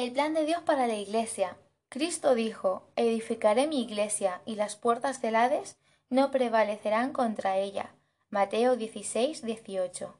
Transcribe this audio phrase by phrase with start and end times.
[0.00, 1.58] El plan de Dios para la Iglesia.
[1.90, 5.76] Cristo dijo, edificaré mi Iglesia y las puertas del Hades
[6.08, 7.90] no prevalecerán contra ella.
[8.30, 10.16] Mateo 16, 18.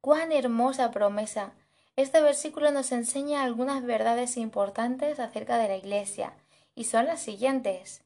[0.00, 1.54] ¡Cuán hermosa promesa!
[1.96, 6.34] Este versículo nos enseña algunas verdades importantes acerca de la Iglesia,
[6.76, 8.04] y son las siguientes.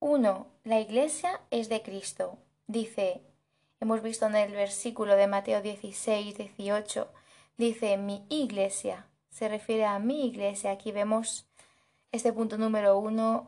[0.00, 0.48] 1.
[0.64, 2.38] La Iglesia es de Cristo.
[2.66, 3.20] Dice,
[3.78, 7.08] hemos visto en el versículo de Mateo 16, 18,
[7.56, 10.72] dice mi Iglesia se refiere a mi iglesia.
[10.72, 11.46] Aquí vemos
[12.12, 13.46] este punto número uno,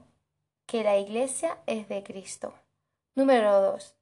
[0.66, 2.54] que la iglesia es de Cristo.
[3.14, 3.94] Número dos,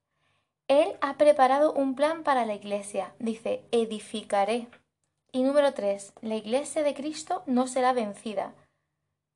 [0.69, 3.15] Él ha preparado un plan para la iglesia.
[3.19, 4.69] Dice, edificaré.
[5.33, 8.55] Y número tres, la iglesia de Cristo no será vencida.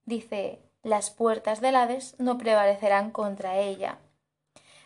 [0.04, 3.98] Dice, las puertas del Hades no prevalecerán contra ella.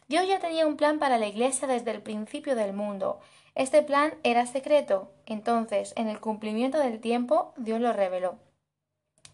[0.07, 3.21] Dios ya tenía un plan para la iglesia desde el principio del mundo
[3.59, 8.39] este plan era secreto, entonces en el cumplimiento del tiempo Dios lo reveló.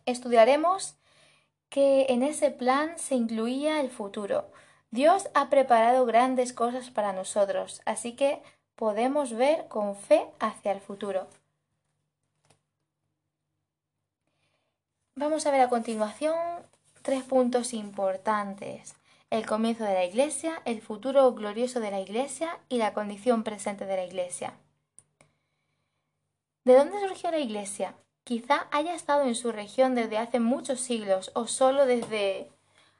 [0.06, 0.96] Estudiaremos
[1.68, 4.50] que en ese plan se incluía el futuro.
[4.90, 8.42] Dios ha preparado grandes cosas para nosotros, así que
[8.76, 11.28] podemos ver con fe hacia el futuro.
[15.16, 16.34] Vamos a ver a continuación
[17.02, 18.94] tres puntos importantes
[19.30, 23.86] el comienzo de la Iglesia, el futuro glorioso de la Iglesia y la condición presente
[23.86, 24.54] de la Iglesia.
[26.64, 27.94] ¿De dónde surgió la Iglesia?
[28.24, 32.50] Quizá haya estado en su región desde hace muchos siglos o solo desde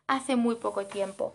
[0.06, 1.34] hace muy poco tiempo.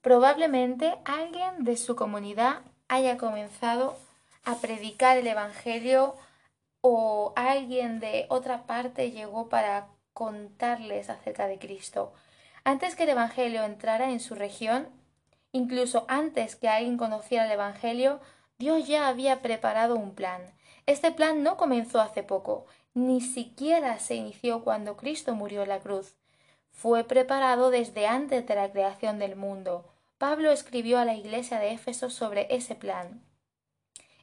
[0.00, 3.96] Probablemente alguien de su comunidad haya comenzado
[4.44, 6.14] a predicar el Evangelio
[6.80, 12.12] o alguien de otra parte llegó para contarles acerca de Cristo.
[12.64, 14.88] Antes que el Evangelio entrara en su región,
[15.52, 18.20] incluso antes que alguien conociera el Evangelio,
[18.58, 20.42] Dios ya había preparado un plan.
[20.86, 25.80] Este plan no comenzó hace poco, ni siquiera se inició cuando Cristo murió en la
[25.80, 26.14] cruz.
[26.70, 29.84] Fue preparado desde antes de la creación del mundo.
[30.18, 33.22] Pablo escribió a la iglesia de Éfeso sobre ese plan.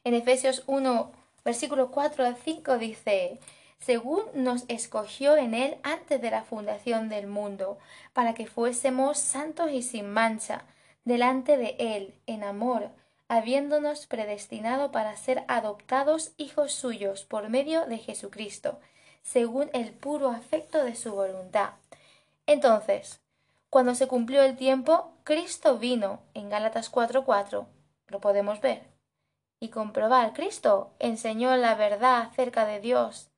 [0.04, 1.12] En Efesios 1,
[1.44, 3.40] versículo 4 al 5 dice
[3.78, 7.78] según nos escogió en él antes de la fundación del mundo,
[8.12, 10.64] para que fuésemos santos y sin mancha,
[11.04, 12.90] delante de él, en amor,
[13.28, 18.78] habiéndonos predestinado para ser adoptados hijos suyos por medio de Jesucristo,
[19.22, 21.70] según el puro afecto de su voluntad.
[22.46, 23.20] Entonces,
[23.70, 27.66] cuando se cumplió el tiempo, Cristo vino en Gálatas 4:4,
[28.08, 28.84] lo podemos ver,
[29.58, 33.28] y comprobar, Cristo enseñó la verdad acerca de Dios,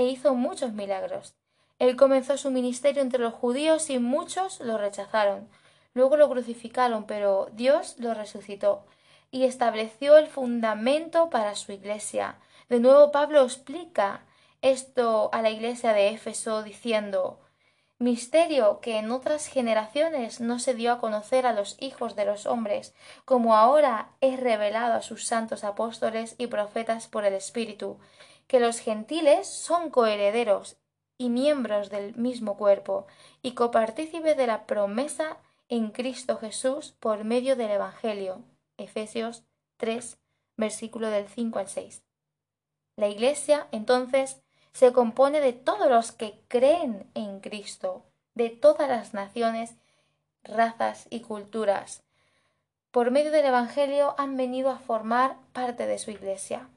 [0.00, 1.34] e hizo muchos milagros.
[1.78, 5.46] Él comenzó su ministerio entre los judíos y muchos lo rechazaron.
[5.92, 8.86] Luego lo crucificaron, pero Dios lo resucitó
[9.30, 12.38] y estableció el fundamento para su iglesia.
[12.70, 14.24] De nuevo Pablo explica
[14.62, 17.38] esto a la iglesia de Éfeso diciendo
[17.98, 22.46] misterio que en otras generaciones no se dio a conocer a los hijos de los
[22.46, 22.94] hombres,
[23.26, 27.98] como ahora es revelado a sus santos apóstoles y profetas por el Espíritu,
[28.50, 30.76] que los gentiles son coherederos
[31.16, 33.06] y miembros del mismo cuerpo,
[33.42, 35.36] y copartícipes de la promesa
[35.68, 38.42] en Cristo Jesús por medio del Evangelio.
[38.76, 39.44] Efesios
[39.76, 40.18] 3,
[40.56, 42.02] versículo del 5 al 6.
[42.96, 48.02] La Iglesia, entonces, se compone de todos los que creen en Cristo,
[48.34, 49.76] de todas las naciones,
[50.42, 52.02] razas y culturas.
[52.90, 56.68] Por medio del Evangelio han venido a formar parte de su Iglesia.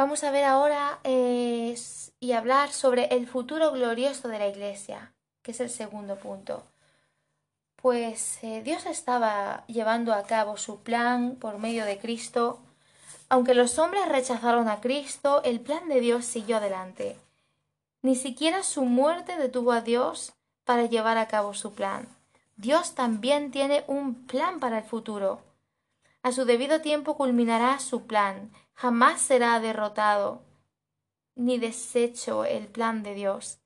[0.00, 5.12] Vamos a ver ahora y hablar sobre el futuro glorioso de la Iglesia,
[5.42, 6.62] que es el segundo punto.
[7.76, 12.60] Pues eh, Dios estaba llevando a cabo su plan por medio de Cristo.
[13.28, 17.18] Aunque los hombres rechazaron a Cristo, el plan de Dios siguió adelante.
[18.00, 20.32] Ni siquiera su muerte detuvo a Dios
[20.64, 22.08] para llevar a cabo su plan.
[22.56, 25.42] Dios también tiene un plan para el futuro.
[26.22, 30.42] A su debido tiempo culminará su plan, jamás será derrotado
[31.34, 33.60] ni deshecho el plan de Dios.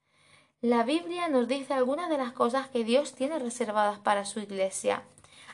[0.61, 5.03] La Biblia nos dice algunas de las cosas que Dios tiene reservadas para su iglesia.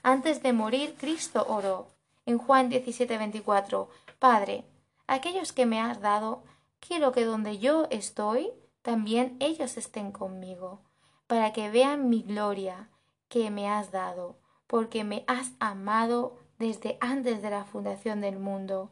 [0.02, 1.88] Antes de morir, Cristo oró.
[2.26, 3.88] En Juan 17:24,
[4.19, 4.64] Padre,
[5.06, 6.44] aquellos que me has dado,
[6.79, 10.81] quiero que donde yo estoy, también ellos estén conmigo,
[11.26, 12.88] para que vean mi gloria
[13.29, 18.91] que me has dado, porque me has amado desde antes de la fundación del mundo.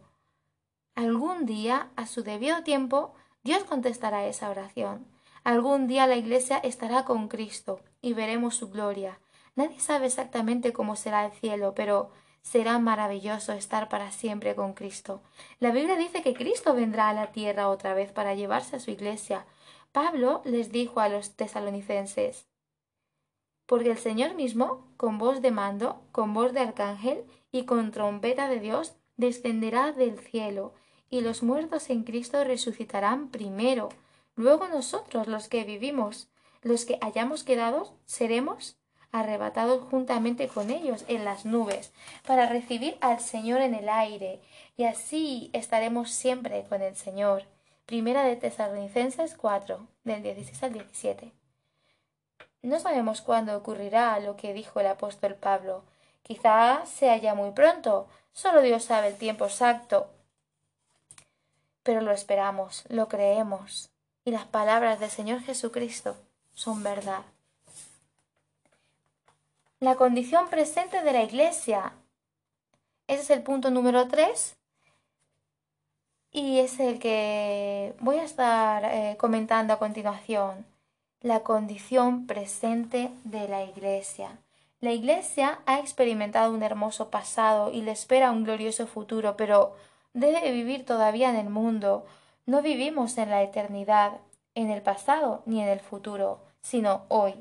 [0.98, 3.14] Algún día, a su debido tiempo,
[3.44, 5.06] Dios contestará esa oración.
[5.44, 9.20] Algún día la Iglesia estará con Cristo y veremos su gloria.
[9.54, 12.10] Nadie sabe exactamente cómo será el cielo, pero
[12.40, 15.20] Será maravilloso estar para siempre con Cristo.
[15.60, 18.90] La Biblia dice que Cristo vendrá a la tierra otra vez para llevarse a su
[18.90, 19.44] iglesia.
[19.92, 22.46] Pablo les dijo a los tesalonicenses,
[23.66, 28.48] porque el Señor mismo, con voz de mando, con voz de arcángel y con trompeta
[28.48, 30.72] de Dios, descenderá del cielo,
[31.10, 33.88] y los muertos en Cristo resucitarán primero.
[34.36, 36.28] Luego nosotros, los que vivimos,
[36.62, 38.76] los que hayamos quedado, seremos
[39.10, 41.92] arrebatados juntamente con ellos en las nubes,
[42.26, 44.40] para recibir al Señor en el aire,
[44.76, 47.44] y así estaremos siempre con el Señor.
[47.86, 51.32] Primera de Tesalonicenses 4, del 16 al 17.
[52.60, 55.84] No sabemos cuándo ocurrirá lo que dijo el apóstol Pablo.
[56.22, 60.10] Quizá sea ya muy pronto, solo Dios sabe el tiempo exacto.
[61.82, 63.90] Pero lo esperamos, lo creemos,
[64.24, 66.16] y las palabras del Señor Jesucristo
[66.54, 67.22] son verdad.
[69.80, 71.92] La condición presente de la Iglesia.
[73.06, 74.56] Ese es el punto número 3
[76.32, 80.66] y es el que voy a estar eh, comentando a continuación.
[81.20, 84.38] La condición presente de la Iglesia.
[84.80, 89.74] La Iglesia ha experimentado un hermoso pasado y le espera un glorioso futuro, pero
[90.18, 92.06] debe vivir todavía en el mundo.
[92.46, 94.20] No vivimos en la eternidad,
[94.54, 97.34] en el pasado ni en el futuro, sino hoy.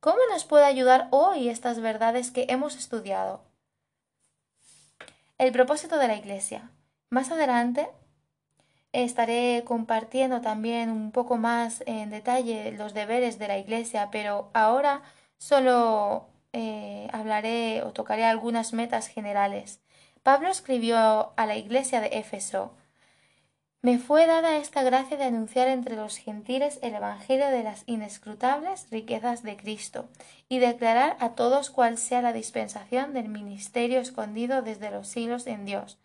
[0.00, 3.42] ¿Cómo nos puede ayudar hoy estas verdades que hemos estudiado?
[5.38, 6.70] El propósito de la Iglesia.
[7.10, 7.88] Más adelante
[8.92, 15.02] estaré compartiendo también un poco más en detalle los deberes de la Iglesia, pero ahora
[15.36, 19.80] solo eh, hablaré o tocaré algunas metas generales.
[20.28, 22.74] Pablo escribió a la Iglesia de Éfeso
[23.80, 28.90] me fue dada esta gracia de anunciar entre los gentiles el Evangelio de las inescrutables
[28.90, 30.06] riquezas de Cristo
[30.50, 35.64] y declarar a todos cuál sea la dispensación del ministerio escondido desde los siglos en
[35.64, 35.96] Dios,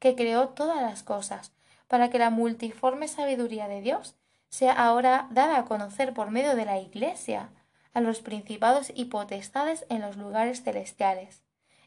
[0.00, 1.52] que creó todas las cosas,
[1.86, 4.16] para que la multiforme sabiduría de Dios
[4.48, 7.50] sea ahora dada a conocer por medio de la Iglesia
[7.94, 11.42] a los principados y potestades en los lugares celestiales.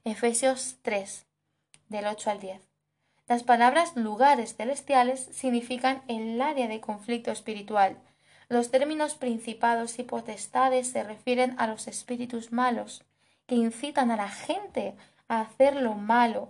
[0.05, 1.25] Efesios 3,
[1.91, 2.61] del 8 al 10.
[3.27, 7.97] Las palabras lugares celestiales significan el área de conflicto espiritual.
[8.49, 13.03] Los términos principados y potestades se refieren a los espíritus malos,
[13.45, 14.95] que incitan a la gente
[15.27, 16.49] a hacer lo malo.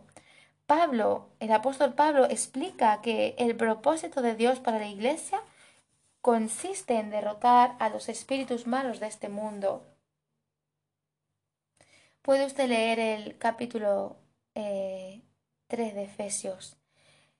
[0.65, 5.41] Pablo, el apóstol Pablo, explica que el propósito de Dios para la Iglesia
[6.21, 9.85] consiste en derrotar a los espíritus malos de este mundo.
[12.21, 14.15] Puede usted leer el capítulo
[14.55, 15.21] eh,
[15.71, 16.75] 3 de Efesios.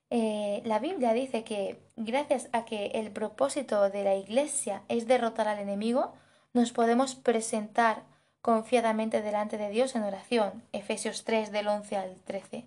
[0.08, 5.48] Eh, la Biblia dice que gracias a que el propósito de la Iglesia es derrotar
[5.48, 6.14] al enemigo,
[6.54, 8.04] nos podemos presentar
[8.40, 10.62] confiadamente delante de Dios en oración.
[10.72, 12.64] Efesios 3 del 11 al 13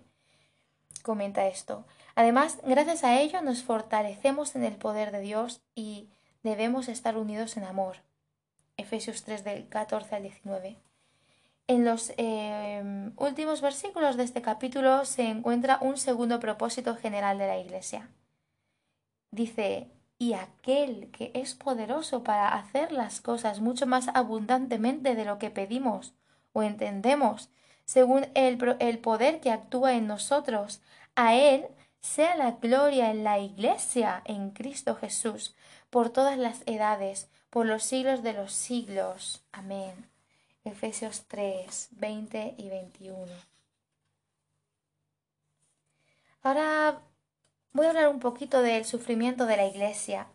[1.02, 1.84] comenta esto.
[2.14, 6.08] Además, gracias a ello nos fortalecemos en el poder de Dios y
[6.44, 7.96] debemos estar unidos en amor.
[8.76, 10.85] Efesios 3 del 14 al 19.
[11.68, 17.48] En los em, últimos versículos de este capítulo se encuentra un segundo propósito general de
[17.48, 18.08] la Iglesia.
[19.32, 25.38] Dice, y aquel que es poderoso para hacer las cosas mucho más abundantemente de lo
[25.38, 26.14] que pedimos
[26.52, 27.50] o entendemos,
[27.84, 30.80] según el, el poder que actúa en nosotros,
[31.16, 31.66] a Él
[32.00, 35.56] sea la gloria en la Iglesia, en Cristo Jesús,
[35.90, 39.44] por todas las edades, por los siglos de los siglos.
[39.52, 40.15] Amén.
[40.66, 43.26] Efesios 3, 20 y 21.
[46.42, 47.02] Ahora
[47.72, 50.28] voy a hablar un poquito del sufrimiento de la Iglesia.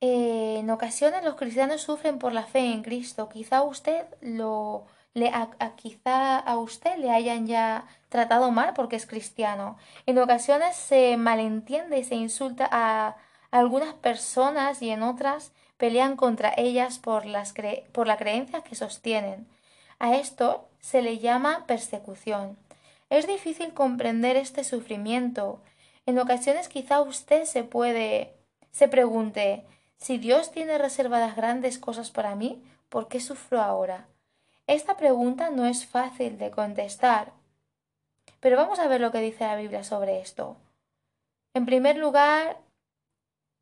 [0.00, 3.28] Eh, en ocasiones los cristianos sufren por la fe en Cristo.
[3.28, 5.32] Quizá usted lo le,
[5.76, 9.76] quizá a usted le hayan ya tratado mal porque es cristiano.
[10.06, 13.16] En ocasiones se malentiende y se insulta a
[13.50, 17.54] algunas personas y en otras pelean contra ellas por, las
[17.92, 19.46] por la creencia que sostienen.
[19.98, 22.58] A esto se le llama persecución.
[23.08, 25.60] Es difícil comprender este sufrimiento.
[26.04, 28.34] En ocasiones quizá usted se puede
[28.70, 29.64] se pregunte
[29.96, 34.06] si Dios tiene reservadas grandes cosas para mí, ¿por qué sufro ahora?
[34.66, 37.32] Esta pregunta no es fácil de contestar.
[38.40, 40.56] Pero vamos a ver lo que dice la Biblia sobre esto.
[41.54, 42.58] En primer lugar,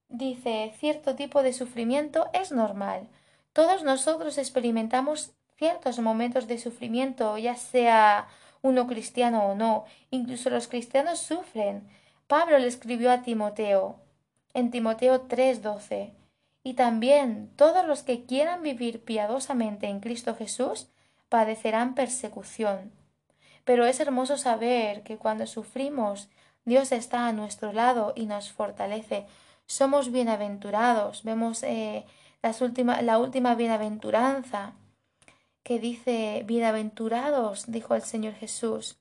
[0.08, 3.08] dice, cierto tipo de sufrimiento es normal.
[3.52, 8.28] Todos nosotros experimentamos ciertos momentos de sufrimiento, ya sea
[8.62, 9.84] uno cristiano o no.
[10.10, 11.88] Incluso los cristianos sufren.
[12.26, 14.00] Pablo le escribió a Timoteo
[14.56, 16.14] en Timoteo 3:12.
[16.62, 20.88] Y también todos los que quieran vivir piadosamente en Cristo Jesús
[21.28, 22.90] padecerán persecución.
[23.64, 26.30] Pero es hermoso saber que cuando sufrimos,
[26.64, 29.26] Dios está a nuestro lado y nos fortalece.
[29.66, 31.24] Somos bienaventurados.
[31.24, 32.06] Vemos eh,
[32.40, 34.74] la última bienaventuranza
[35.64, 38.98] que dice, bienaventurados, dijo el Señor Jesús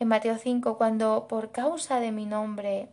[0.00, 2.88] en Mateo 5, cuando por causa de mi nombre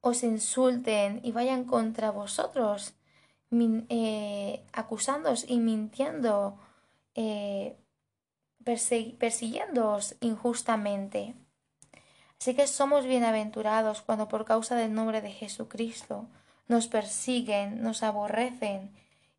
[0.00, 2.94] os insulten y vayan contra vosotros,
[3.50, 6.58] eh, acusándoos y mintiendo,
[7.14, 7.76] eh,
[8.64, 11.34] persiguiéndoos injustamente.
[12.40, 16.26] Así que somos bienaventurados cuando por causa del nombre de Jesucristo
[16.68, 18.90] nos persiguen, nos aborrecen,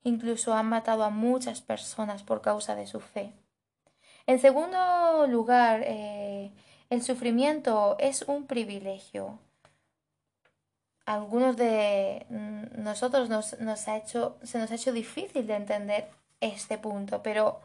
[0.03, 3.33] incluso han matado a muchas personas por causa de su fe.
[4.25, 6.51] En segundo lugar, eh,
[6.89, 9.39] el sufrimiento es un privilegio.
[11.05, 12.25] Algunos de
[12.75, 13.97] nosotros nos, se nos ha
[14.75, 16.09] hecho difícil de entender
[16.41, 17.61] este punto, pero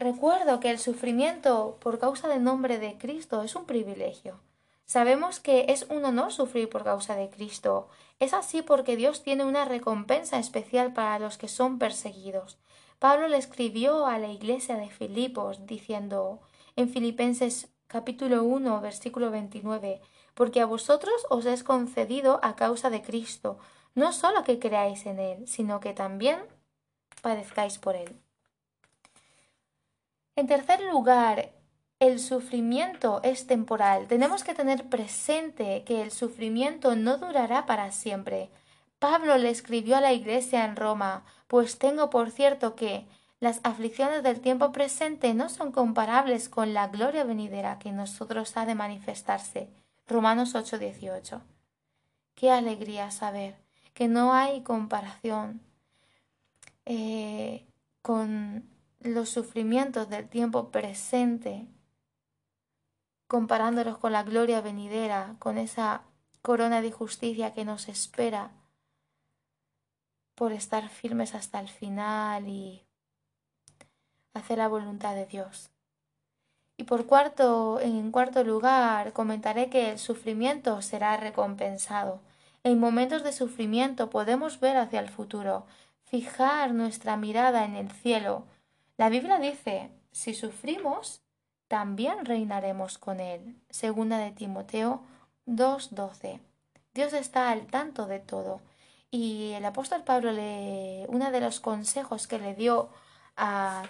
[0.00, 4.40] recuerdo que el sufrimiento por causa del nombre de Cristo es un privilegio.
[4.86, 7.88] Sabemos que es un honor sufrir por causa de Cristo.
[8.18, 12.58] Es así porque Dios tiene una recompensa especial para los que son perseguidos.
[12.98, 16.40] Pablo le escribió a la iglesia de Filipos diciendo
[16.76, 20.00] en Filipenses capítulo 1 versículo 29
[20.34, 23.58] porque a vosotros os es concedido a causa de Cristo,
[23.94, 26.40] no solo que creáis en Él, sino que también
[27.20, 28.18] padezcáis por Él.
[30.40, 31.50] En tercer lugar,
[31.98, 34.06] el sufrimiento es temporal.
[34.06, 38.48] Tenemos que tener presente que el sufrimiento no durará para siempre.
[38.98, 43.06] Pablo le escribió a la iglesia en Roma, pues tengo por cierto que
[43.38, 48.56] las aflicciones del tiempo presente no son comparables con la gloria venidera que en nosotros
[48.56, 49.68] ha de manifestarse.
[50.06, 51.42] Romanos 8:18.
[52.34, 53.56] Qué alegría saber
[53.92, 55.60] que no hay comparación
[56.86, 57.66] eh,
[58.00, 58.69] con
[59.00, 61.66] los sufrimientos del tiempo presente,
[63.26, 66.02] comparándolos con la gloria venidera, con esa
[66.42, 68.52] corona de justicia que nos espera
[70.34, 72.82] por estar firmes hasta el final y
[74.32, 75.70] hacer la voluntad de Dios.
[76.76, 82.22] Y por cuarto, en cuarto lugar, comentaré que el sufrimiento será recompensado.
[82.64, 85.66] En momentos de sufrimiento podemos ver hacia el futuro,
[86.04, 88.46] fijar nuestra mirada en el cielo.
[89.00, 91.22] La Biblia dice, si sufrimos,
[91.68, 93.56] también reinaremos con él.
[93.70, 95.00] Segunda de Timoteo
[95.46, 96.38] 2.12.
[96.92, 98.60] Dios está al tanto de todo.
[99.10, 102.90] Y el apóstol Pablo le, uno de los consejos que le dio
[103.38, 103.84] a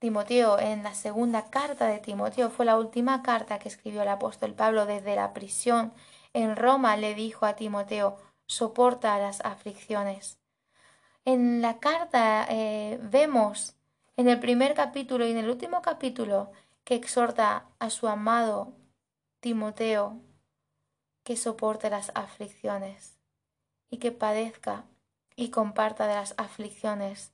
[0.00, 4.54] Timoteo en la segunda carta de Timoteo fue la última carta que escribió el apóstol
[4.54, 5.92] Pablo desde la prisión
[6.32, 8.16] en Roma le dijo a Timoteo
[8.48, 10.40] soporta las aflicciones.
[11.24, 13.74] En la carta eh, vemos
[14.16, 16.52] en el primer capítulo y en el último capítulo
[16.84, 18.72] que exhorta a su amado
[19.40, 20.20] Timoteo
[21.22, 23.16] que soporte las aflicciones
[23.90, 24.84] y que padezca
[25.34, 27.32] y comparta de las aflicciones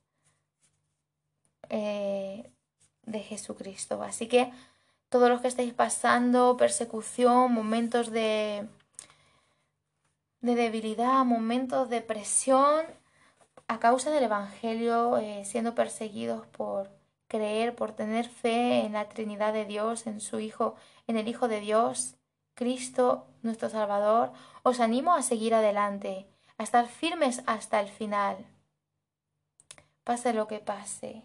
[1.69, 2.49] eh,
[3.03, 4.01] de Jesucristo.
[4.01, 4.51] Así que
[5.09, 8.67] todos los que estáis pasando persecución, momentos de,
[10.39, 12.85] de debilidad, momentos de presión
[13.71, 16.89] a causa del Evangelio, eh, siendo perseguidos por
[17.27, 20.75] creer, por tener fe en la Trinidad de Dios, en su Hijo,
[21.07, 22.15] en el Hijo de Dios,
[22.53, 28.45] Cristo, nuestro Salvador, os animo a seguir adelante, a estar firmes hasta el final.
[30.03, 31.23] Pase lo que pase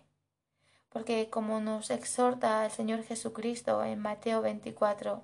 [0.96, 5.20] porque como nos exhorta el Señor Jesucristo en Mateo 24,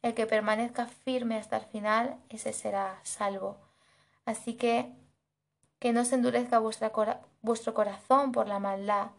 [0.00, 3.58] el que permanezca firme hasta el final, ese será salvo.
[4.24, 4.94] Así que
[5.78, 9.10] que no se endurezca vuestro corazón por la maldad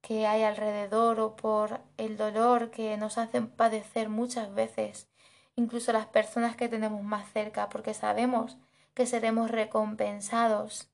[0.00, 5.08] que hay alrededor o por el dolor que nos hacen padecer muchas veces,
[5.54, 8.58] incluso las personas que tenemos más cerca, porque sabemos
[8.94, 10.90] que seremos recompensados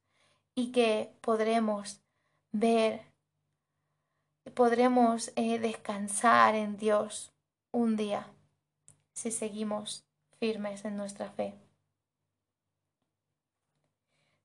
[0.55, 2.01] y que podremos
[2.53, 3.09] ver
[4.55, 7.33] podremos eh, descansar en Dios
[7.71, 8.27] un día
[9.13, 10.05] si seguimos
[10.39, 11.55] firmes en nuestra fe.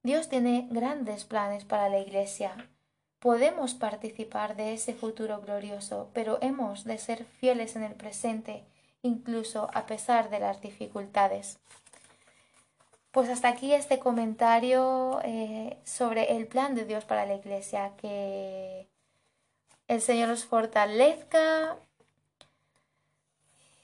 [0.04, 2.68] Dios tiene grandes planes para la Iglesia.
[3.20, 8.66] Podemos participar de ese futuro glorioso, pero hemos de ser fieles en el presente,
[9.02, 11.58] incluso a pesar de las dificultades.
[13.12, 18.90] Pues hasta aquí este comentario eh, sobre el plan de Dios para la Iglesia que
[19.88, 21.78] el Señor os fortalezca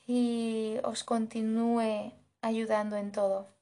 [0.05, 2.11] y os continúe
[2.41, 3.58] ayudando en todo.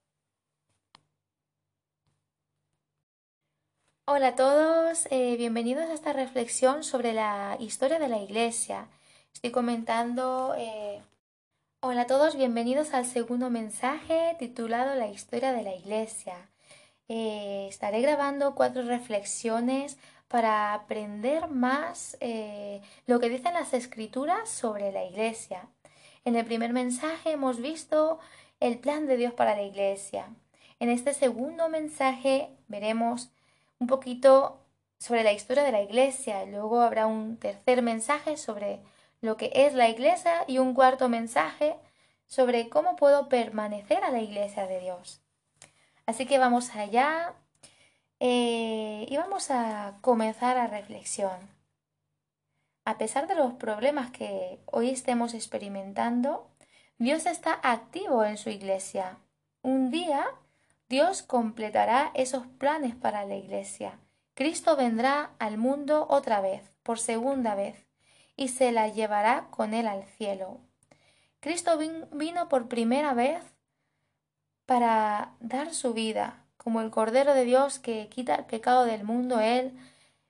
[4.09, 8.87] Hola a todos, eh, bienvenidos a esta reflexión sobre la historia de la Iglesia.
[9.33, 10.55] Estoy comentando...
[10.57, 11.01] Eh,
[11.81, 16.35] hola a todos, bienvenidos al segundo mensaje titulado La historia de la Iglesia.
[17.09, 19.97] Eh, estaré grabando cuatro reflexiones
[20.29, 22.17] para aprender más
[23.07, 25.67] lo que dicen las escrituras sobre la Iglesia.
[26.23, 28.19] En el primer mensaje hemos visto
[28.61, 30.29] el plan de Dios para la Iglesia.
[30.79, 33.31] En este segundo mensaje veremos
[33.79, 34.59] un poquito
[34.99, 36.45] sobre la historia de la iglesia.
[36.45, 38.81] Luego habrá un tercer mensaje sobre
[39.21, 41.75] lo que es la iglesia y un cuarto mensaje
[42.27, 45.21] sobre cómo puedo permanecer a la iglesia de Dios.
[46.05, 47.33] Así que vamos allá
[48.19, 51.37] eh, y vamos a comenzar a reflexión.
[52.85, 56.47] A pesar de los problemas que hoy estemos experimentando,
[56.97, 59.17] Dios está activo en su iglesia.
[59.61, 60.25] Un día
[60.89, 63.99] Dios completará esos planes para la Iglesia.
[64.35, 67.85] Cristo vendrá al mundo otra vez, por segunda vez,
[68.37, 70.61] y se la llevará con él al cielo.
[71.41, 71.77] Cristo
[72.11, 73.43] vino por primera vez
[74.65, 79.39] para dar su vida, como el Cordero de Dios que quita el pecado del mundo.
[79.39, 79.77] Él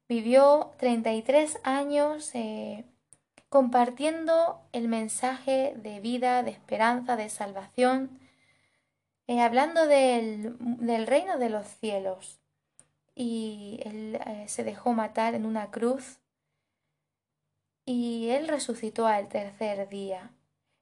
[0.07, 2.85] vivió 33 años eh,
[3.49, 8.19] compartiendo el mensaje de vida, de esperanza, de salvación
[9.27, 10.55] eh, hablando del,
[11.07, 12.39] reino de los cielos.
[13.15, 16.19] Y él eh, se dejó matar en una cruz
[17.86, 20.31] y él resucitó al tercer día.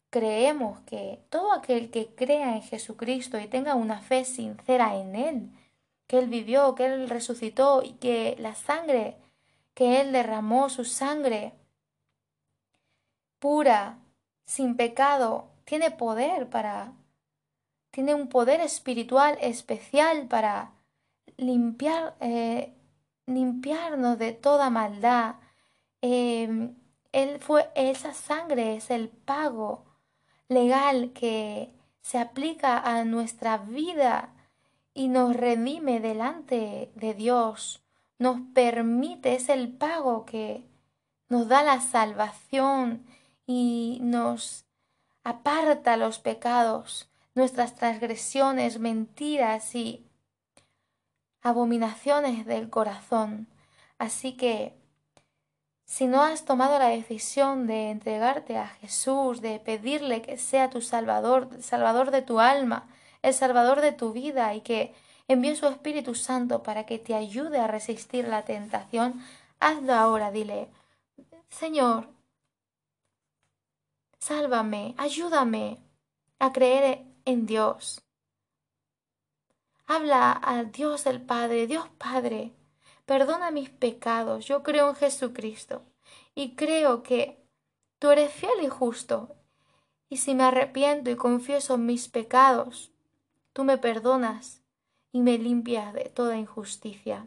[0.10, 5.50] Creemos que todo aquel que crea en Jesucristo y tenga una fe sincera en Él,
[6.08, 9.18] que Él vivió, que Él resucitó y que la sangre
[9.76, 11.54] que Él derramó, su sangre
[13.40, 14.00] pura,
[14.46, 16.94] sin pecado, tiene poder para
[17.96, 20.74] tiene un poder espiritual especial para
[21.38, 22.74] limpiar, eh,
[23.26, 25.36] limpiarnos de toda maldad.
[26.02, 26.76] Em,
[27.14, 29.86] él fue, esa sangre es el pago
[30.50, 34.34] legal que se aplica a nuestra vida
[34.94, 37.82] y nos redime delante de Dios,
[38.20, 40.66] nos permite, es el pago que
[41.30, 43.06] nos da la salvación
[43.48, 44.66] y nos
[45.24, 50.06] aparta los pecados nuestras transgresiones, mentiras y
[51.42, 53.48] abominaciones del corazón.
[54.00, 54.74] Así que,
[55.86, 60.82] si no has tomado la decisión de entregarte a Jesús, de pedirle que sea tu
[60.82, 62.88] Salvador, el Salvador de tu alma,
[63.22, 64.96] el Salvador de tu vida y que
[65.28, 69.22] envíe su Espíritu Santo para que te ayude a resistir la tentación,
[69.60, 70.70] hazlo ahora, dile,
[71.50, 72.10] Señor,
[74.20, 75.78] sálvame, ayúdame
[76.40, 78.02] a creer en Dios.
[79.88, 82.54] Habla a Dios el Padre, Dios Padre,
[83.06, 85.84] perdona mis pecados, yo creo en Jesucristo
[86.34, 87.44] y creo que
[88.00, 89.36] tú eres fiel y justo.
[90.10, 92.92] Y si me arrepiento y confieso mis pecados,
[93.54, 94.62] tú me perdonas
[95.12, 97.26] y me limpias de toda injusticia.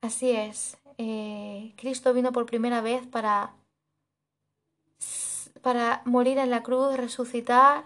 [0.00, 3.54] Así es, eh, Cristo vino por primera vez para
[5.68, 7.84] para morir en la cruz, resucitar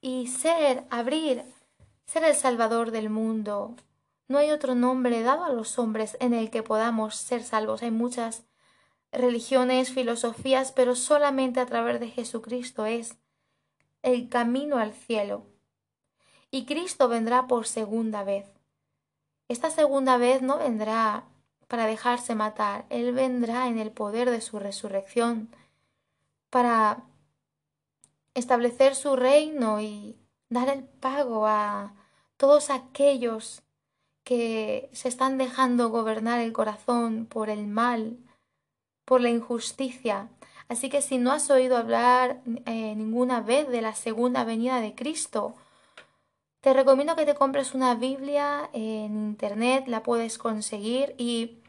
[0.00, 1.44] y ser, abrir,
[2.06, 3.76] ser el Salvador del mundo.
[4.28, 7.82] No hay otro nombre dado a los hombres en el que podamos ser salvos.
[7.82, 8.44] Hay muchas
[9.12, 13.18] religiones, filosofías, pero solamente a través de Jesucristo es
[14.00, 15.44] el camino al cielo.
[16.50, 18.46] Y Cristo vendrá por segunda vez.
[19.48, 21.24] Esta segunda vez no vendrá
[21.66, 25.50] para dejarse matar, Él vendrá en el poder de su resurrección
[26.48, 27.04] para
[28.38, 30.16] establecer su reino y
[30.48, 31.94] dar el pago a
[32.36, 33.62] todos aquellos
[34.24, 38.18] que se están dejando gobernar el corazón por el mal,
[39.04, 40.28] por la injusticia.
[40.68, 44.94] Así que si no has oído hablar eh, ninguna vez de la segunda venida de
[44.94, 45.54] Cristo,
[46.60, 51.62] te recomiendo que te compres una Biblia en internet, la puedes conseguir y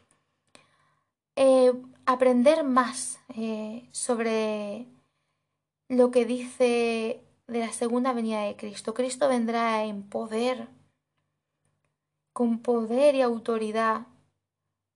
[1.36, 1.72] eh,
[2.04, 4.86] aprender más eh, sobre
[5.90, 8.94] lo que dice de la segunda venida de Cristo.
[8.94, 10.68] Cristo vendrá en poder,
[12.32, 14.02] con poder y autoridad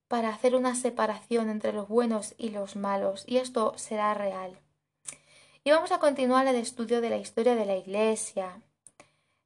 [0.07, 4.57] para hacer una separación entre los buenos y los malos, y esto será real.
[5.65, 8.63] Y vamos a continuar el estudio de la historia de la Iglesia.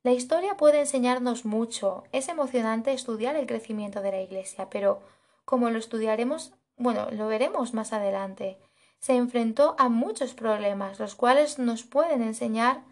[0.03, 2.05] La historia puede enseñarnos mucho.
[2.13, 5.01] Es emocionante estudiar el crecimiento de la Iglesia, pero
[5.47, 8.59] como lo estudiaremos, bueno, lo veremos más adelante
[8.99, 12.83] se enfrentó a muchos problemas, los cuales nos pueden enseñar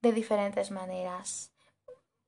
[0.00, 1.52] de diferentes maneras.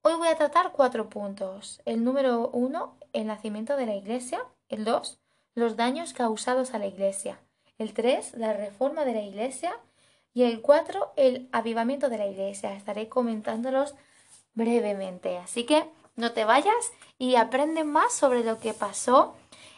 [0.03, 1.81] Hoy voy a tratar cuatro puntos.
[1.85, 4.43] El número uno, el nacimiento de la Iglesia.
[4.69, 5.21] El dos,
[5.55, 7.39] los daños causados a la Iglesia.
[7.79, 9.77] El tres, la reforma de la Iglesia.
[10.33, 12.75] Y el cuatro, el avivamiento de la Iglesia.
[12.75, 13.95] Estaré comentándolos
[14.55, 15.39] brevemente.
[15.39, 15.85] Así que
[16.17, 19.35] no te vayas y aprende más sobre lo que pasó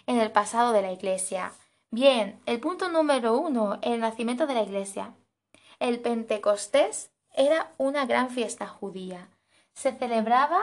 [0.07, 1.53] en el pasado de la Iglesia.
[1.95, 5.13] Bien, el punto número uno, el nacimiento de la Iglesia.
[5.79, 9.29] El Pentecostés era una gran fiesta judía.
[9.75, 10.63] Se celebraba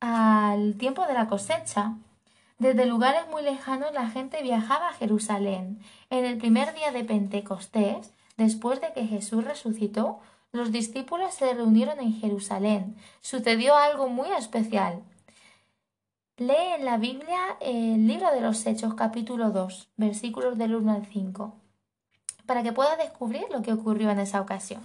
[0.00, 1.94] al tiempo de la cosecha.
[2.58, 5.80] Desde lugares muy lejanos la gente viajaba a Jerusalén.
[6.10, 11.98] En el primer día de Pentecostés, después de que Jesús resucitó, los discípulos se reunieron
[11.98, 12.98] en Jerusalén.
[13.22, 15.02] Sucedió algo muy especial.
[16.38, 21.04] Lee en la Biblia el libro de los Hechos capítulo 2, versículos del 1 al
[21.04, 21.54] 5,
[22.46, 24.80] para que puedas descubrir lo que ocurrió en esa ocasión.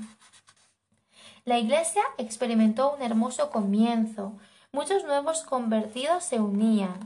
[1.45, 4.33] La iglesia experimentó un hermoso comienzo.
[4.73, 6.99] Muchos nuevos convertidos se unían.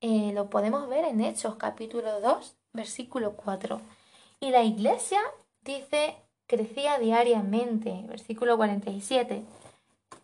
[0.00, 3.78] Eh, lo podemos ver en Hechos capítulo 2, versículo 4.
[4.40, 5.20] Y la iglesia,
[5.60, 9.44] dice, crecía diariamente, versículo 47.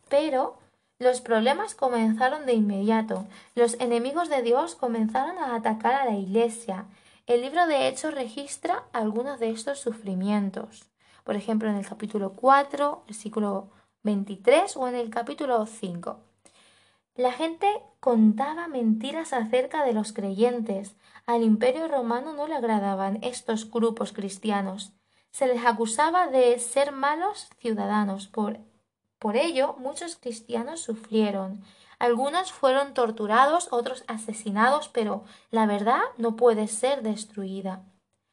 [0.09, 0.57] Pero
[0.99, 3.27] los problemas comenzaron de inmediato.
[3.55, 6.87] Los enemigos de Dios comenzaron a atacar a la iglesia.
[7.27, 10.85] El libro de Hechos registra algunos de estos sufrimientos.
[11.25, 13.71] Por ejemplo, en el capítulo 4, versículo
[14.05, 16.21] 23 o en el capítulo 5.
[17.17, 17.67] La gente
[18.01, 20.97] contaba mentiras acerca de los creyentes.
[21.27, 24.93] Al imperio romano no le agradaban estos grupos cristianos.
[25.31, 28.61] Se les acusaba de ser malos ciudadanos por
[29.27, 31.65] por ello, muchos cristianos sufrieron.
[31.99, 37.83] Algunos fueron torturados, otros asesinados, pero la verdad no puede ser destruida.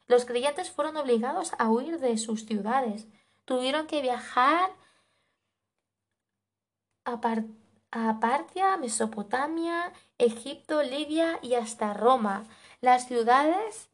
[0.06, 3.08] Los creyentes fueron obligados a huir de sus ciudades.
[3.44, 4.70] Tuvieron que viajar
[7.04, 7.20] a,
[8.20, 12.44] Partia, Mesopotamia, Egipto, Libia y hasta Roma,
[12.80, 13.88] las ciudades,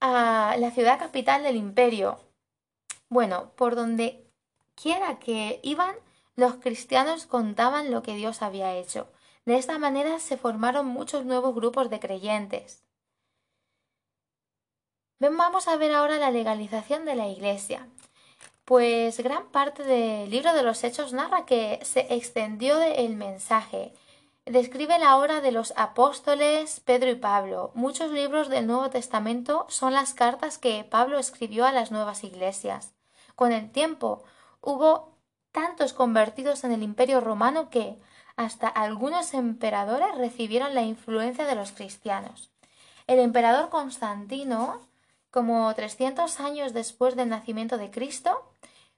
[0.00, 2.18] a la ciudad capital del imperio.
[3.08, 4.21] Bueno, por donde
[4.82, 5.94] quiera que iban,
[6.34, 9.06] los cristianos contaban lo que Dios había hecho.
[9.44, 12.82] De esta manera se formaron muchos nuevos grupos de creyentes.
[15.20, 17.86] Vamos a ver ahora la legalización de la Iglesia.
[18.64, 23.92] Pues gran parte del libro de los Hechos narra que se extendió el mensaje.
[24.46, 27.70] Describe la hora de los apóstoles Pedro y Pablo.
[27.74, 32.92] Muchos libros del Nuevo Testamento son las cartas que Pablo escribió a las nuevas iglesias.
[33.36, 34.24] Con el tiempo,
[34.64, 35.18] Hubo
[35.50, 37.98] tantos convertidos en el imperio romano que
[38.36, 42.52] hasta algunos emperadores recibieron la influencia de los cristianos.
[43.08, 44.80] El emperador Constantino,
[45.32, 48.52] como 300 años después del nacimiento de Cristo,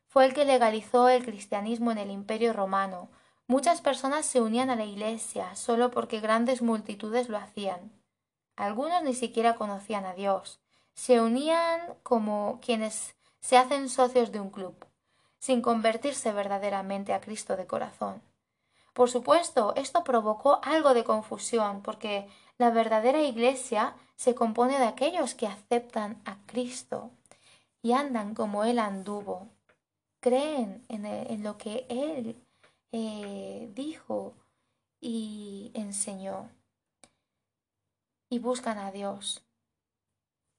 [0.07, 3.09] fue el que legalizó el cristianismo en el imperio romano.
[3.47, 7.91] Muchas personas se unían a la iglesia solo porque grandes multitudes lo hacían.
[8.55, 10.61] Algunos ni siquiera conocían a Dios.
[10.93, 14.77] Se unían como quienes se hacen socios de un club
[15.45, 18.23] sin convertirse verdaderamente a Cristo de corazón.
[18.95, 22.27] Por supuesto, esto provocó algo de confusión, porque
[22.57, 27.11] la verdadera Iglesia se compone de aquellos que aceptan a Cristo
[27.83, 29.51] y andan como Él anduvo,
[30.21, 32.43] creen en, lo que Él
[32.93, 34.33] eh, dijo
[34.99, 36.49] y enseñó,
[38.31, 39.45] y buscan a Dios,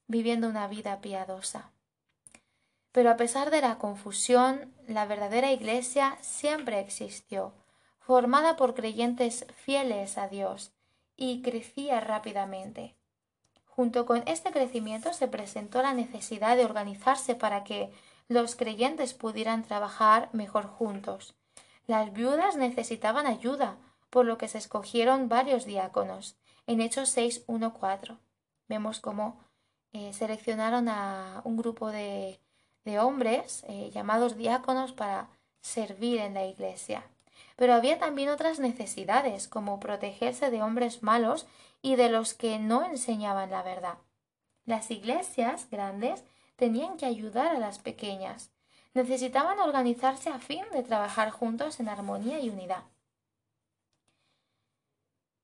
[0.05, 1.71] viviendo una vida piadosa.
[2.95, 7.51] Pero a pesar de la confusión, la verdadera Iglesia siempre existió,
[7.99, 10.71] formada por creyentes fieles a Dios,
[11.17, 12.95] y crecía rápidamente.
[13.65, 17.91] Junto con este crecimiento se presentó la necesidad de organizarse para que
[18.29, 21.35] los creyentes pudieran trabajar mejor juntos.
[21.87, 23.75] Las viudas necesitaban ayuda,
[24.09, 26.37] por lo que se escogieron varios diáconos.
[26.65, 28.19] En Hechos 6.1.4
[28.69, 29.43] vemos cómo
[29.91, 32.39] eh, seleccionaron a un grupo de
[32.85, 35.27] de hombres eh, llamados diáconos para
[35.61, 37.03] servir en la iglesia.
[37.55, 41.47] Pero había también otras necesidades, como protegerse de hombres malos
[41.81, 43.97] y de los que no enseñaban la verdad.
[44.65, 46.23] Las iglesias grandes
[46.55, 48.51] tenían que ayudar a las pequeñas.
[48.93, 52.83] Necesitaban organizarse a fin de trabajar juntos en armonía y unidad.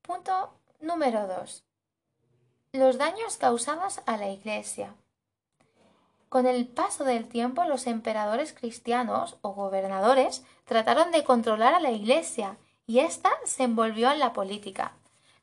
[0.01, 1.63] Punto número 2.
[2.73, 4.95] Los daños causados a la iglesia.
[6.31, 11.91] Con el paso del tiempo los emperadores cristianos o gobernadores trataron de controlar a la
[11.91, 12.55] Iglesia
[12.87, 14.93] y ésta se envolvió en la política.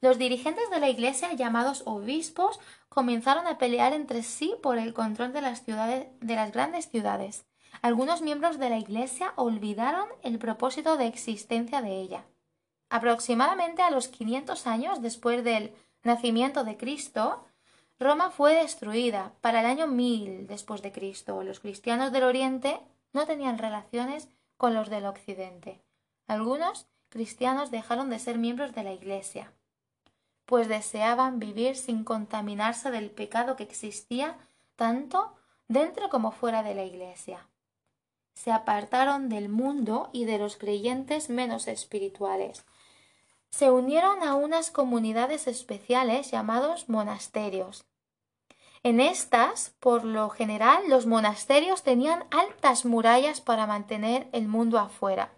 [0.00, 5.34] Los dirigentes de la Iglesia, llamados obispos, comenzaron a pelear entre sí por el control
[5.34, 7.44] de las ciudades, de las grandes ciudades.
[7.82, 12.24] algunos miembros de la Iglesia olvidaron el propósito de existencia de ella.
[12.88, 17.44] Aproximadamente a los 500 años después del nacimiento de Cristo,
[18.00, 19.32] Roma fue destruida.
[19.40, 22.80] Para el año 1000 después de Cristo, los cristianos del Oriente
[23.12, 25.80] no tenían relaciones con los del Occidente.
[26.26, 29.52] Algunos cristianos dejaron de ser miembros de la Iglesia,
[30.44, 34.36] pues deseaban vivir sin contaminarse del pecado que existía
[34.76, 35.34] tanto
[35.66, 37.48] dentro como fuera de la Iglesia.
[38.34, 42.64] Se apartaron del mundo y de los creyentes menos espirituales.
[43.50, 47.84] Se unieron a unas comunidades especiales llamados monasterios.
[48.82, 55.32] En estas, por lo general, los monasterios tenían altas murallas para mantener el mundo afuera.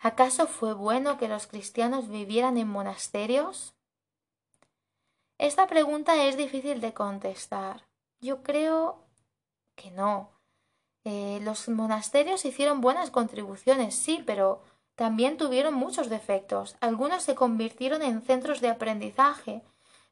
[0.00, 3.74] ¿Acaso fue bueno que los cristianos vivieran en monasterios?
[5.38, 7.86] Esta pregunta es difícil de contestar.
[8.20, 9.04] Yo creo
[9.74, 10.30] que no.
[11.04, 14.62] Eh, los monasterios hicieron buenas contribuciones, sí, pero
[14.94, 16.76] también tuvieron muchos defectos.
[16.80, 19.62] Algunos se convirtieron en centros de aprendizaje.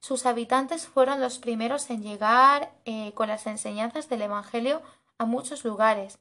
[0.00, 4.82] Sus habitantes fueron los primeros en llegar eh, con las enseñanzas del Evangelio
[5.18, 6.18] a muchos lugares.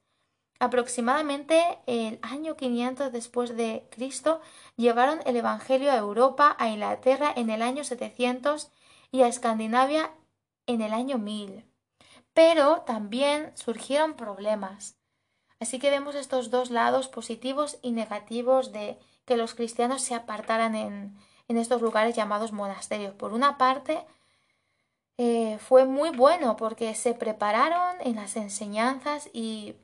[0.60, 4.42] Aproximadamente el año 500 después de Cristo
[4.78, 8.70] llevaron el Evangelio a Europa, a Inglaterra en el año 700
[9.12, 10.12] y a Escandinavia
[10.68, 11.66] en el año 1000.
[12.36, 15.01] Pero también surgieron problemas.
[15.62, 20.74] Así que vemos estos dos lados positivos y negativos de que los cristianos se apartaran
[20.76, 21.16] en,
[21.48, 23.14] estos lugares llamados monasterios.
[23.14, 24.04] Por una parte,
[25.18, 29.76] eh, fue muy bueno porque se prepararon en las enseñanzas y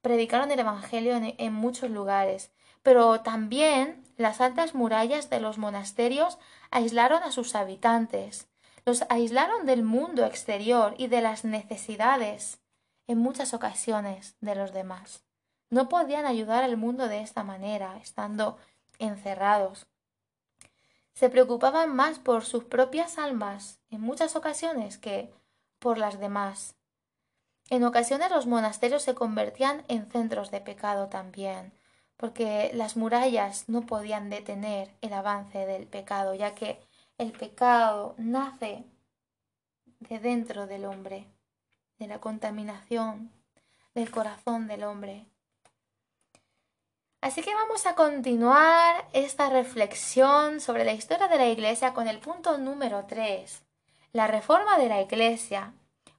[0.00, 2.50] predicaron el Evangelio en, muchos lugares.
[2.82, 6.38] Pero también las altas murallas de los monasterios
[6.70, 8.48] aislaron a sus habitantes,
[8.86, 12.60] los aislaron del mundo exterior y de las necesidades
[13.08, 15.24] en muchas ocasiones de los demás.
[15.70, 18.58] No podían ayudar al mundo de esta manera, estando
[18.98, 19.86] encerrados.
[21.14, 25.32] Se preocupaban más por sus propias almas en muchas ocasiones que
[25.78, 26.76] por las demás.
[27.70, 31.72] En ocasiones los monasterios se convertían en centros de pecado también,
[32.16, 36.80] porque las murallas no podían detener el avance del pecado, ya que
[37.16, 38.84] el pecado nace
[40.00, 41.26] de dentro del hombre
[41.98, 43.30] de la contaminación
[43.94, 45.26] del corazón del hombre.
[47.20, 52.20] Así que vamos a continuar esta reflexión sobre la historia de la Iglesia con el
[52.20, 53.62] punto número 3,
[54.12, 55.72] la reforma de la Iglesia.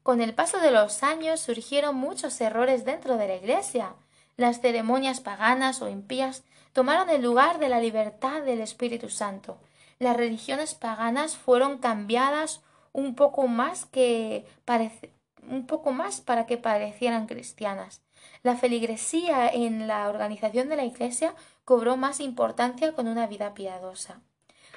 [0.04, 3.96] Con el paso de los años surgieron muchos errores dentro de la Iglesia.
[4.36, 9.58] Las ceremonias paganas o impías tomaron el lugar de la libertad del Espíritu Santo.
[10.00, 12.62] Las religiones paganas fueron cambiadas
[12.92, 15.14] un poco más que parece,
[15.50, 18.02] un poco más para que parecieran cristianas.
[18.44, 21.36] La feligresía en la organización de la Iglesia
[21.66, 24.22] cobró más importancia con una vida piadosa.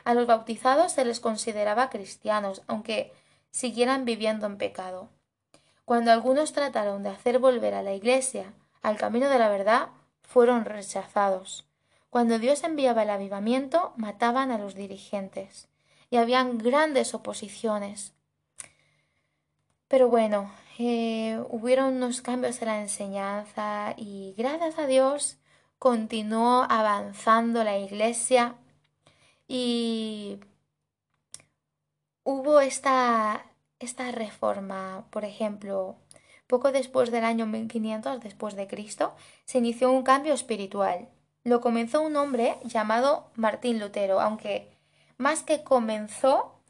[0.04, 3.12] A los bautizados se les consideraba cristianos, aunque
[3.50, 5.08] siguieran viviendo en pecado.
[5.84, 9.90] Cuando algunos trataron de hacer volver a la Iglesia al camino de la verdad,
[10.22, 11.66] fueron rechazados.
[12.10, 15.68] Cuando Dios enviaba el avivamiento, mataban a los dirigentes.
[16.10, 18.12] Y habían grandes oposiciones.
[19.92, 25.36] Pero bueno, eh, hubieron unos cambios en la enseñanza y gracias a Dios
[25.78, 28.54] continuó avanzando la iglesia
[29.46, 30.40] y
[32.24, 33.44] hubo esta,
[33.80, 35.96] esta reforma, por ejemplo,
[36.46, 41.10] poco después del año 1500 después de Cristo, se inició un cambio espiritual.
[41.44, 44.74] Lo comenzó un hombre llamado Martín Lutero, aunque
[45.18, 46.61] más que comenzó,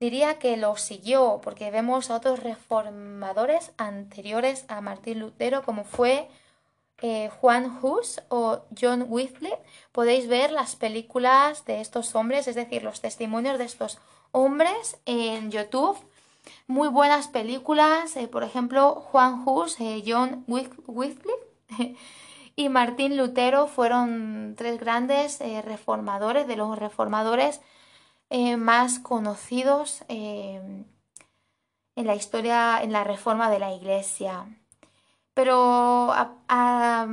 [0.00, 6.28] diría que lo siguió, porque vemos a otros reformadores anteriores a Martín Lutero, como fue
[7.00, 9.58] eh, Juan Hus o John Wycliffe.
[9.92, 13.98] Podéis ver las películas de estos hombres, es decir, los testimonios de estos
[14.32, 15.98] hombres en YouTube.
[16.66, 21.46] Muy buenas películas, eh, por ejemplo, Juan Hus, eh, John Wycliffe
[22.56, 27.60] y Martín Lutero fueron tres grandes reformadores, de los reformadores
[28.30, 30.60] eh, más conocidos eh,
[31.96, 34.46] en la historia, en la reforma de la Iglesia.
[35.34, 37.06] Pero a,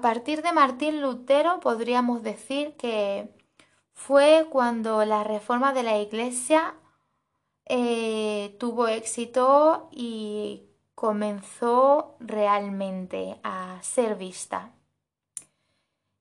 [0.00, 3.28] partir de Martín Lutero podríamos decir que
[3.92, 6.74] fue cuando la reforma de la Iglesia
[7.66, 10.62] eh, tuvo éxito y
[10.94, 14.75] comenzó realmente a ser vista.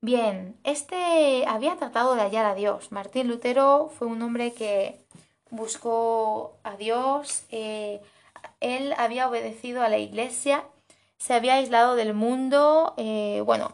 [0.05, 2.91] Bien, este había tratado de hallar a Dios.
[2.91, 5.03] Martín Lutero fue un hombre que
[5.49, 8.03] buscó a Dios, eh,
[8.59, 10.63] él había obedecido a la iglesia,
[11.17, 12.93] se había aislado del mundo.
[12.97, 13.71] Eh, bueno,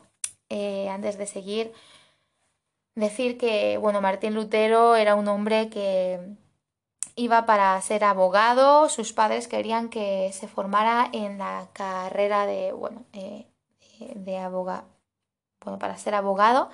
[0.47, 1.73] eh, antes de seguir,
[2.95, 6.17] decir que, bueno, Martín Lutero era un hombre que
[7.17, 8.87] iba para ser abogado.
[8.87, 14.85] Sus padres querían que se formara en la carrera de, bueno, de abogado,
[15.63, 16.69] bueno, para ser abogado.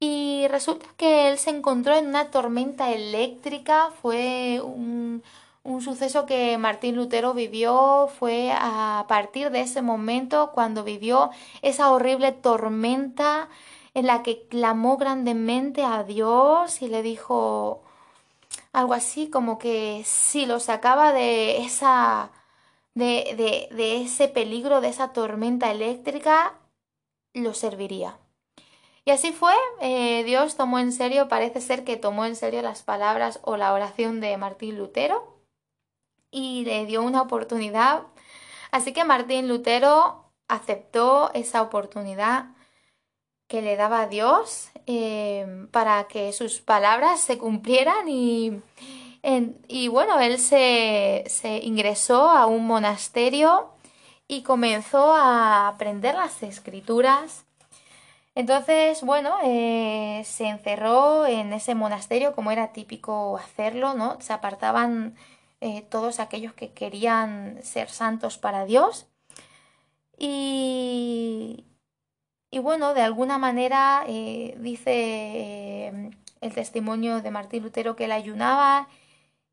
[0.00, 5.22] Y resulta que él se encontró en una tormenta eléctrica, fue un,
[5.62, 11.30] un suceso que Martín Lutero vivió, fue a partir de ese momento cuando vivió
[11.62, 13.48] esa horrible tormenta
[13.94, 17.82] en la que clamó grandemente a Dios y le dijo
[18.72, 22.30] algo así como que si lo sacaba de esa
[22.94, 26.54] de, de, de ese peligro, de esa tormenta eléctrica,
[27.34, 28.19] lo serviría.
[29.04, 32.82] Y así fue, eh, Dios tomó en serio, parece ser que tomó en serio las
[32.82, 35.38] palabras o la oración de Martín Lutero
[36.30, 38.02] y le dio una oportunidad.
[38.70, 42.46] Así que Martín Lutero aceptó esa oportunidad
[43.48, 48.62] que le daba Dios eh, para que sus palabras se cumplieran y,
[49.66, 53.70] y bueno, él se, se ingresó a un monasterio
[54.28, 57.44] y comenzó a aprender las escrituras
[58.34, 64.20] entonces, bueno, eh, se encerró en ese monasterio como era típico hacerlo, ¿no?
[64.20, 65.16] Se apartaban
[65.60, 69.08] eh, todos aquellos que querían ser santos para Dios.
[70.18, 71.64] Y,
[72.50, 78.88] y bueno, de alguna manera eh, dice el testimonio de Martín Lutero que él ayunaba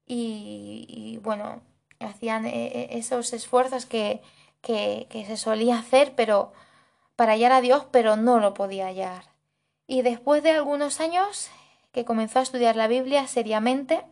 [0.06, 1.62] y, bueno,
[2.00, 4.22] hacían esos esfuerzos que,
[4.62, 6.54] que se solía hacer, pero
[7.18, 9.24] para hallar a Dios, pero no lo podía hallar.
[9.88, 11.50] Y después de algunos años
[11.92, 14.06] que comenzó a estudiar la Biblia seriamente,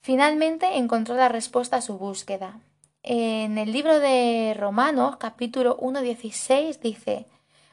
[0.00, 2.58] finalmente encontró la respuesta a su búsqueda.
[3.02, 7.26] En el libro de Romanos, capítulo 1.16, dice,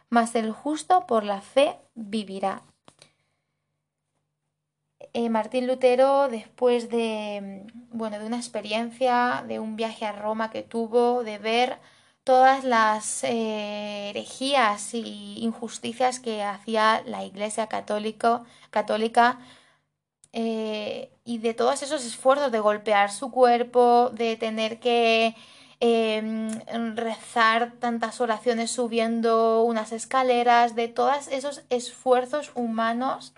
[0.09, 2.63] Mas el justo por la fe vivirá.
[5.13, 10.63] Eh, Martín Lutero, después de, bueno, de una experiencia, de un viaje a Roma que
[10.63, 11.79] tuvo, de ver
[12.23, 19.39] todas las eh, herejías y injusticias que hacía la Iglesia católica
[20.33, 25.35] eh, y de todos esos esfuerzos de golpear su cuerpo, de tener que
[25.79, 26.49] em,
[26.95, 33.33] rezar tantas oraciones subiendo unas escaleras, de todos esos esfuerzos humanos.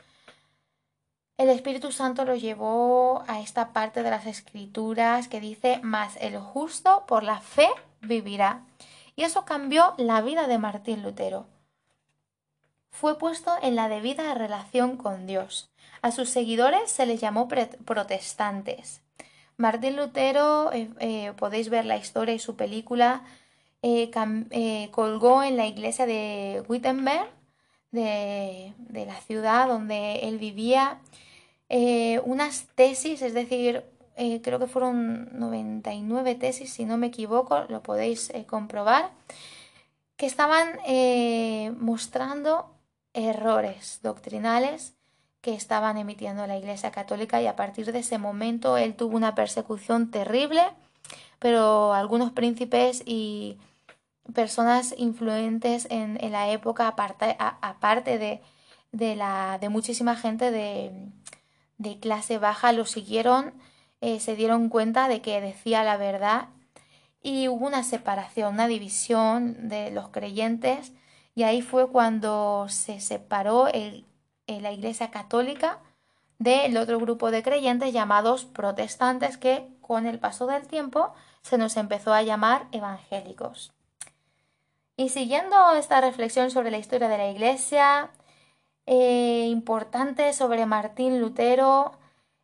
[1.38, 6.38] El Espíritu Santo lo llevó a esta parte de las escrituras que dice, más el
[6.40, 7.70] justo por la fe
[8.04, 8.66] vivirá.
[9.16, 11.46] Y eso cambió la vida de Martín Lutero.
[12.90, 15.72] Fue puesto en la debida relación con Dios.
[16.02, 19.02] A sus seguidores se les llamó protestantes.
[19.58, 23.24] Martín Lutero, eh, eh, podéis ver la historia y su película,
[23.82, 24.12] eh,
[24.92, 27.30] colgó en la iglesia de Wittenberg,
[27.92, 31.00] de, de la ciudad donde él vivía,
[32.26, 33.84] unas tesis, es decir,
[34.16, 39.12] eh, creo que fueron 99 tesis, si no me equivoco, lo podéis eh, comprobar,
[40.18, 42.70] que estaban eh, mostrando
[43.14, 44.94] errores doctrinales
[45.42, 49.36] que estaban emitiendo la Iglesia Católica y a partir de ese momento él tuvo una
[49.36, 50.64] persecución terrible,
[51.40, 53.58] pero algunos príncipes y
[54.34, 58.42] personas influentes en, la época, aparte, aparte de,
[58.94, 60.92] de, la, de muchísima gente de,
[61.78, 63.54] de clase baja, lo siguieron
[64.04, 66.50] eh, se dieron cuenta de que decía la verdad
[67.22, 70.92] y hubo una separación, una división de los creyentes
[71.36, 74.06] y ahí fue cuando se separó el,
[74.46, 75.80] la Iglesia Católica
[76.38, 81.78] del otro grupo de creyentes llamados protestantes que con el paso del tiempo se nos
[81.78, 83.72] empezó a llamar evangélicos.
[84.98, 88.10] Y siguiendo esta reflexión sobre la historia de la Iglesia,
[88.86, 91.94] eh, importante sobre Martín Lutero,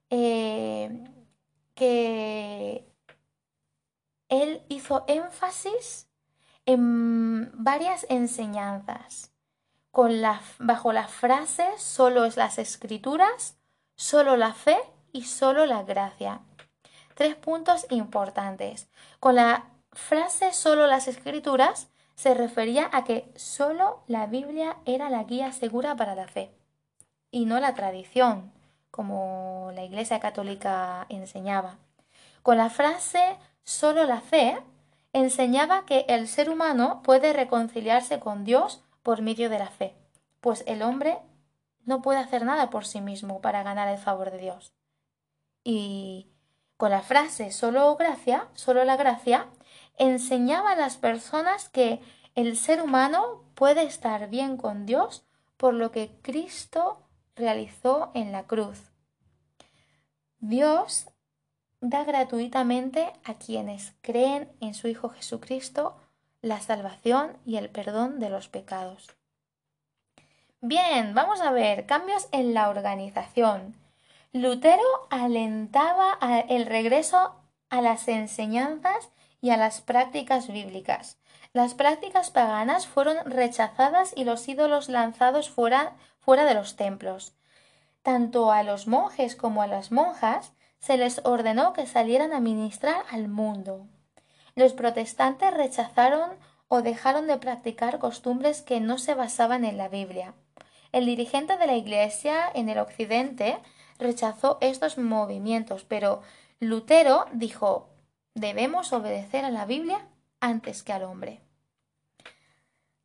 [0.10, 0.90] eh,
[1.80, 2.86] que
[4.28, 6.10] él hizo énfasis
[6.66, 9.32] en varias enseñanzas
[9.92, 13.58] con la, bajo la frase solo es las escrituras,
[13.96, 14.78] solo la fe
[15.14, 16.42] y solo la gracia.
[17.16, 18.90] Tres puntos importantes.
[19.22, 25.24] Con la frase solo las escrituras se refería a que solo la Biblia era la
[25.24, 26.52] guía segura para la fe
[27.32, 28.52] y no la tradición,
[29.00, 31.78] como la Iglesia Católica enseñaba.
[32.44, 34.62] Con la frase solo la fe,
[35.14, 39.96] enseñaba que el ser humano puede reconciliarse con Dios por medio de la fe,
[40.42, 41.18] pues el hombre
[41.86, 44.74] no puede hacer nada por sí mismo para ganar el favor de Dios.
[45.64, 46.28] Y
[46.76, 49.48] con la frase solo gracia, solo la gracia,
[49.98, 52.02] enseñaba a las personas que
[52.36, 55.26] el ser humano puede estar bien con Dios
[55.56, 57.06] por lo que Cristo
[57.40, 58.92] realizó en la cruz.
[60.40, 61.08] Dios
[61.82, 65.96] da gratuitamente a quienes creen en su Hijo Jesucristo
[66.42, 69.16] la salvación y el perdón de los pecados.
[70.62, 73.76] Bien, vamos a ver cambios en la organización.
[74.34, 76.18] Lutero alentaba
[76.50, 77.36] el regreso
[77.70, 79.10] a las enseñanzas
[79.42, 81.18] y a las prácticas bíblicas.
[81.54, 87.34] Las prácticas paganas fueron rechazadas y los ídolos lanzados fuera, fuera de los templos.
[88.04, 93.04] Tanto a los monjes como a las monjas se les ordenó que salieran a ministrar
[93.12, 93.88] al mundo.
[94.56, 96.32] Los protestantes rechazaron
[96.68, 100.34] o dejaron de practicar costumbres que no se basaban en la Biblia.
[100.92, 103.60] El dirigente de la Iglesia en el Occidente
[103.98, 106.22] rechazó estos movimientos, pero
[106.60, 107.89] Lutero dijo
[108.40, 110.08] debemos obedecer a la Biblia
[110.40, 111.42] antes que al hombre.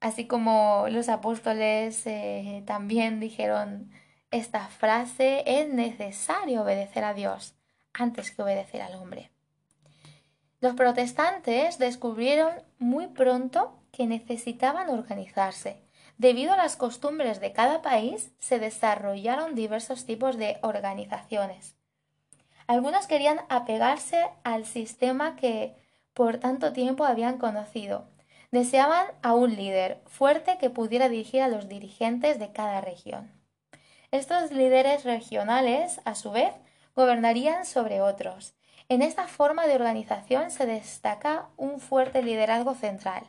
[0.01, 3.91] Así como los apóstoles eh, también dijeron
[4.31, 7.55] esta frase, es necesario obedecer a Dios
[7.93, 9.31] antes que obedecer al hombre.
[10.61, 15.83] Los protestantes descubrieron muy pronto que necesitaban organizarse.
[16.17, 21.77] Debido a las costumbres de cada país, se desarrollaron diversos tipos de organizaciones.
[22.67, 25.75] Algunos querían apegarse al sistema que
[26.15, 28.07] por tanto tiempo habían conocido.
[28.51, 33.31] Deseaban a un líder fuerte que pudiera dirigir a los dirigentes de cada región.
[34.13, 36.55] Estos líderes regionales, a su vez,
[36.95, 38.55] gobernarían sobre otros.
[38.89, 43.25] En esta forma de organización se destaca un fuerte liderazgo central.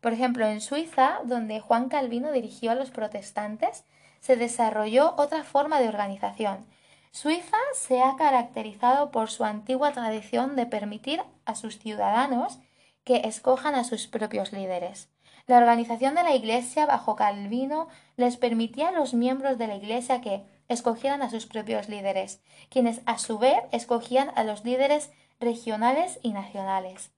[0.00, 3.84] Por ejemplo, en Suiza, donde Juan Calvino dirigió a los protestantes,
[4.20, 6.66] se desarrolló otra forma de organización.
[7.12, 12.58] Suiza se ha caracterizado por su antigua tradición de permitir a sus ciudadanos
[13.04, 15.10] que escojan a sus propios líderes.
[15.46, 20.20] La organización de la Iglesia bajo Calvino les permitía a los miembros de la Iglesia
[20.20, 22.40] que, escogieran a sus propios líderes,
[22.70, 27.10] quienes a su vez escogían a los líderes regionales y nacionales.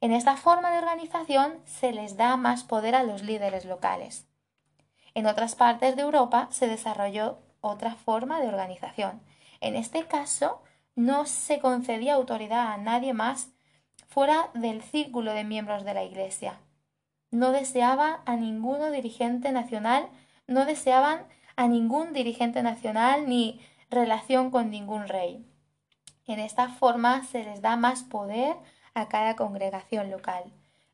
[0.00, 4.24] En esta forma de organización se les da más poder a los líderes locales.
[5.14, 9.20] En otras partes de Europa se desarrolló otra forma de organización.
[9.60, 10.62] En este caso,
[10.94, 13.50] no se concedía autoridad a nadie más
[14.08, 16.58] fuera del círculo de miembros de la Iglesia.
[17.30, 20.08] No deseaba a ninguno dirigente nacional,
[20.46, 25.46] no deseaban a ningún dirigente nacional ni relación con ningún rey.
[26.26, 28.56] En esta forma se les da más poder
[28.94, 30.44] a cada congregación local.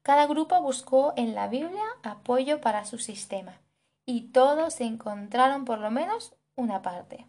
[0.02, 3.60] Cada grupo buscó en la Biblia apoyo para su sistema
[4.04, 7.26] y todos encontraron por lo menos una parte.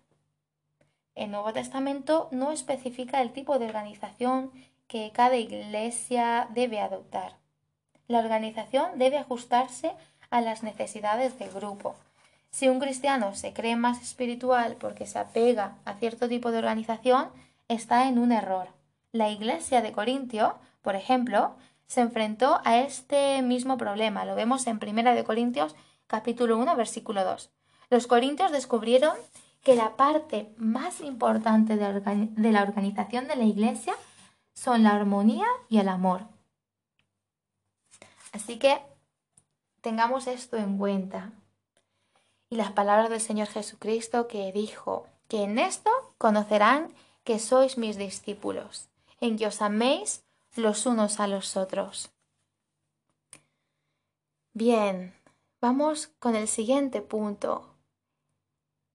[1.16, 4.52] El Nuevo Testamento no especifica el tipo de organización
[4.88, 7.38] que cada iglesia debe adoptar.
[8.08, 9.94] La organización debe ajustarse
[10.30, 11.96] a las necesidades del grupo,
[12.50, 17.30] si un cristiano se cree más espiritual porque se apega a cierto tipo de organización,
[17.68, 18.70] está en un error.
[19.12, 21.56] La iglesia de Corintio, por ejemplo,
[21.88, 24.26] se enfrentó a este mismo problema.
[24.26, 25.76] Lo vemos en 1 de Corintios
[26.08, 27.52] capítulo 1 versículo 2.
[27.90, 29.16] Los corintios descubrieron
[29.64, 33.96] que la parte más importante de la organización de la iglesia
[34.54, 36.28] son la armonía y el amor.
[38.32, 38.80] Así que
[39.82, 41.32] tengamos esto en cuenta
[42.50, 47.98] y las palabras del Señor Jesucristo que dijo que en esto conocerán que sois mis
[47.98, 48.88] discípulos,
[49.20, 50.24] en que os améis
[50.56, 52.10] los unos a los otros.
[54.54, 55.14] Bien,
[55.60, 57.77] vamos con el siguiente punto,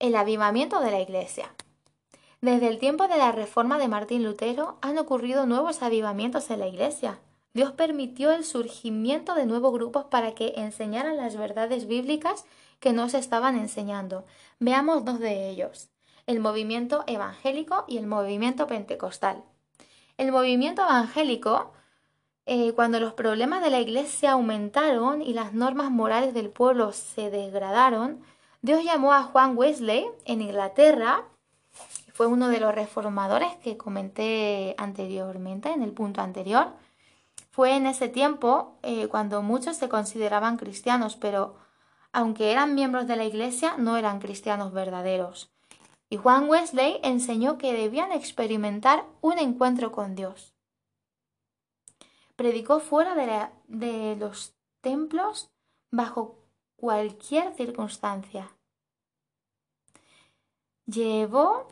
[0.03, 1.45] el avivamiento de la Iglesia.
[2.41, 6.67] Desde el tiempo de la reforma de Martín Lutero han ocurrido nuevos avivamientos en la
[6.67, 7.19] Iglesia.
[7.53, 12.43] Dios permitió el surgimiento de nuevos grupos para que enseñaran las verdades bíblicas
[12.81, 14.25] que nos estaban enseñando.
[14.59, 15.87] Veamos dos de ellos,
[16.27, 19.41] el movimiento evangélico y el movimiento pentecostal.
[20.17, 21.71] El movimiento evangélico,
[22.45, 27.29] eh, cuando los problemas de la iglesia aumentaron y las normas morales del pueblo se
[27.29, 28.21] degradaron,
[28.63, 31.25] Dios llamó a Juan Wesley en Inglaterra,
[32.13, 36.71] fue uno de los reformadores que comenté anteriormente, en el punto anterior.
[37.51, 41.57] Fue en ese tiempo eh, cuando muchos se consideraban cristianos, pero
[42.13, 45.51] aunque eran miembros de la Iglesia, no eran cristianos verdaderos.
[46.09, 50.53] Y Juan Wesley enseñó que debían experimentar un encuentro con Dios.
[52.37, 55.51] Predicó fuera de, de los templos
[55.91, 56.42] bajo
[56.83, 58.51] cualquier circunstancia.
[60.85, 61.65] Llevó,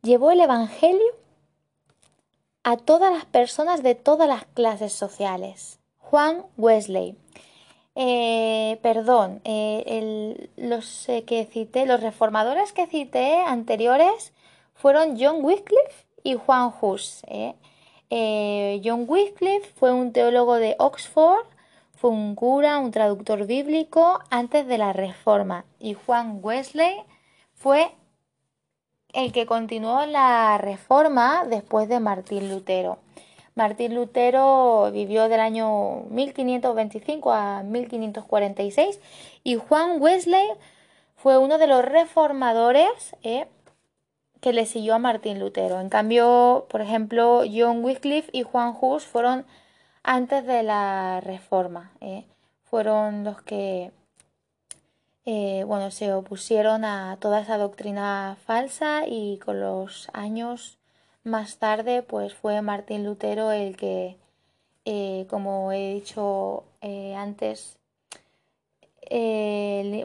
[0.00, 1.04] llevó el Evangelio
[2.62, 5.80] a todas las personas de todas las clases sociales.
[5.98, 7.14] Juan Wesley.
[7.94, 14.32] Eh, perdón, eh, los eh, que cité, los reformadores que cité anteriores
[14.72, 17.22] fueron John Wycliffe y Juan Hus.
[18.10, 21.46] John Wycliffe fue un teólogo de Oxford,
[21.96, 27.02] fue un cura, un traductor bíblico antes de la Reforma y Juan Wesley
[27.54, 27.92] fue
[29.14, 32.98] el que continuó la Reforma después de Martín Lutero.
[33.54, 39.00] Martín Lutero vivió del año 1525 a 1546
[39.44, 40.48] y Juan Wesley
[41.14, 43.46] fue uno de los reformadores eh,
[44.44, 45.80] que le siguió a Martín Lutero.
[45.80, 49.46] En cambio, por ejemplo, John Wycliffe y Juan Hus fueron
[50.02, 51.92] antes de la reforma.
[52.02, 52.26] Eh,
[52.62, 53.90] fueron los que
[55.24, 60.76] eh, bueno, se opusieron a toda esa doctrina falsa y con los años
[61.22, 64.18] más tarde, pues fue Martín Lutero el que,
[64.84, 66.64] eh, como he dicho
[67.16, 67.78] antes,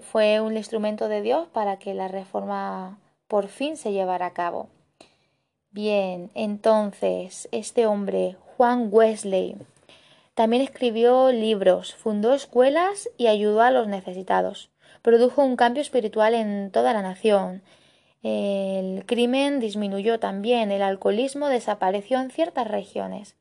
[0.02, 2.98] fue un instrumento de Dios para que la reforma
[3.30, 4.68] por fin se llevara a cabo.
[5.72, 9.56] Bien, entonces, este hombre, Juan Wesley,
[10.34, 14.70] también escribió libros, fundó escuelas y ayudó a los necesitados.
[15.02, 17.62] Produjo un cambio espiritual en toda la nación
[18.22, 23.38] el crimen disminuyó también, el alcoholismo desapareció en ciertas regiones.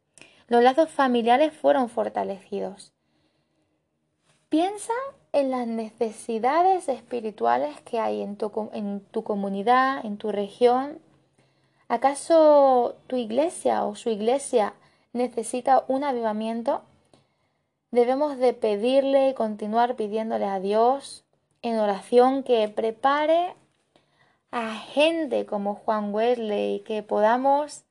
[0.47, 2.93] Los lazos familiares fueron fortalecidos.
[4.49, 4.93] Piensa
[5.33, 10.99] en las necesidades espirituales que hay en tu, en tu comunidad, en tu región.
[11.89, 14.75] ¿Acaso tu iglesia o su iglesia
[15.13, 16.83] necesita un avivamiento?
[17.91, 21.25] Debemos de pedirle y continuar pidiéndole a Dios
[21.63, 23.55] en oración que prepare
[24.51, 27.85] a gente como Juan Wesley, que podamos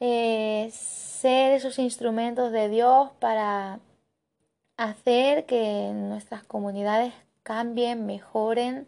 [0.00, 3.80] eh, ser esos instrumentos de Dios para
[4.76, 7.12] hacer que nuestras comunidades
[7.42, 8.86] cambien, mejoren,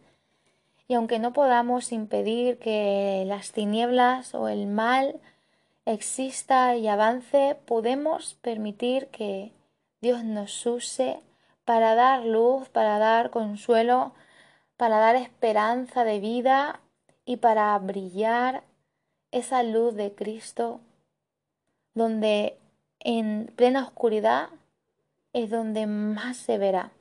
[0.87, 5.21] y aunque no podamos impedir que las tinieblas o el mal
[5.85, 9.53] exista y avance, podemos permitir que
[10.01, 11.21] Dios nos use
[11.65, 14.13] para dar luz, para dar consuelo
[14.79, 16.81] para dar esperanza de vida
[17.27, 18.63] y para brillar
[19.33, 20.81] esa luz de Cristo
[21.95, 22.57] donde
[23.01, 24.49] en plena oscuridad
[25.39, 26.93] es donde más se verá.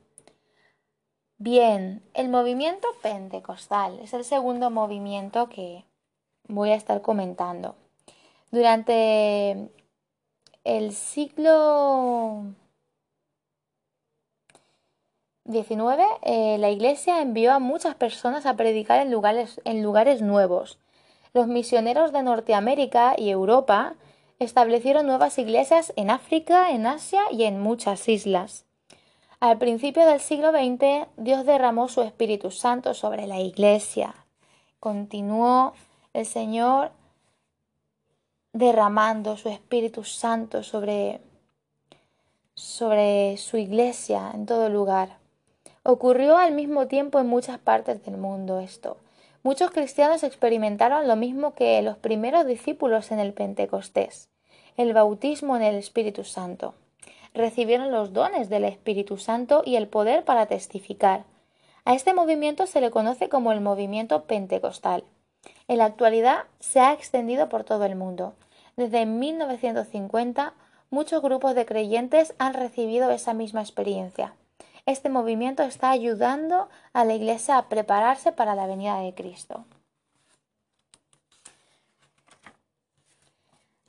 [1.39, 5.85] Bien, el movimiento pentecostal es el segundo movimiento que
[6.47, 7.75] voy a estar comentando.
[8.51, 9.69] Durante
[10.63, 12.43] el siglo
[15.45, 20.79] 19, eh, la Iglesia envió a muchas personas a predicar en lugares, en lugares nuevos.
[21.33, 23.95] Los misioneros de Norteamérica y Europa
[24.39, 28.65] establecieron nuevas iglesias en África, en Asia y en muchas islas.
[29.39, 34.15] Al principio del siglo XX, Dios derramó su Espíritu Santo sobre la Iglesia.
[34.79, 35.73] Continuó
[36.13, 36.91] el Señor
[38.53, 41.21] derramando su Espíritu Santo sobre,
[42.55, 45.17] sobre su Iglesia en todo lugar.
[45.83, 48.97] Ocurrió al mismo tiempo en muchas partes del mundo esto.
[49.47, 54.27] Muchos cristianos experimentaron lo mismo que los primeros discípulos en el Pentecostés,
[54.75, 56.73] el bautismo en el Espíritu Santo.
[57.33, 61.23] Recibieron los dones del Espíritu Santo y el poder para testificar.
[61.85, 65.05] A este movimiento se le conoce como el movimiento pentecostal.
[65.69, 68.33] En la actualidad se ha extendido por todo el mundo.
[68.75, 70.55] Desde 1950
[70.89, 74.33] muchos grupos de creyentes han recibido esa misma experiencia.
[74.87, 79.65] Este movimiento está ayudando a la Iglesia a prepararse para la venida de Cristo.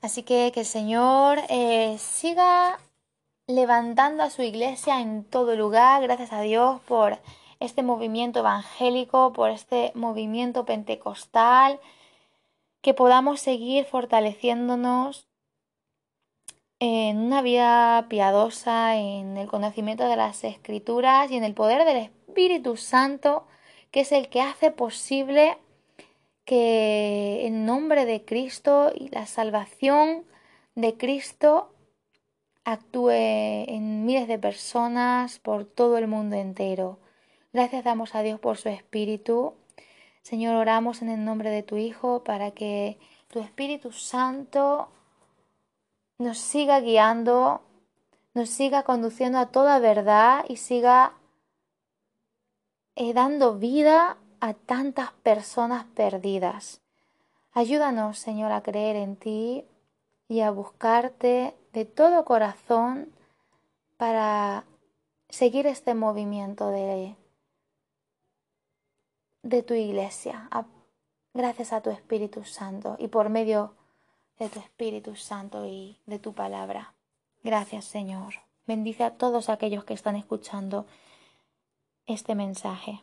[0.03, 2.80] Así que que el Señor eh, siga
[3.46, 6.03] levantando a su iglesia en todo lugar.
[6.03, 7.20] Gracias a Dios por
[7.61, 11.78] este movimiento evangélico, por este movimiento pentecostal.
[12.80, 15.28] Que podamos seguir fortaleciéndonos
[16.81, 21.97] en una vida piadosa, en el conocimiento de las escrituras y en el poder del
[21.97, 23.47] Espíritu Santo,
[23.91, 25.59] que es el que hace posible
[26.45, 30.24] que en nombre de Cristo y la salvación
[30.74, 31.72] de Cristo
[32.64, 36.99] actúe en miles de personas por todo el mundo entero.
[37.53, 39.55] Gracias damos a Dios por su Espíritu.
[40.22, 42.99] Señor, oramos en el nombre de tu Hijo para que
[43.29, 44.91] tu Espíritu Santo
[46.19, 47.62] nos siga guiando,
[48.35, 51.14] nos siga conduciendo a toda verdad y siga
[52.97, 56.81] eh, dando vida a tantas personas perdidas.
[57.53, 59.64] Ayúdanos, Señor, a creer en ti
[60.29, 63.12] y a buscarte de todo corazón
[63.97, 64.64] para
[65.29, 67.16] seguir este movimiento de,
[69.43, 70.49] de tu iglesia,
[71.35, 73.78] gracias a tu Espíritu Santo y por medio
[74.39, 76.95] de tu Espíritu Santo y de tu palabra.
[77.43, 78.34] Gracias Señor.
[78.66, 80.86] Bendice a todos aquellos que están escuchando
[82.07, 83.03] este mensaje.